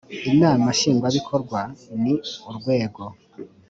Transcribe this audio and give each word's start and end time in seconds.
inama 0.31 0.67
nshingwabikorwa 0.75 1.59
ni 2.01 2.13
urwego 2.49 3.03